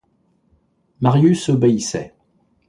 [0.99, 2.15] Marius obéissait.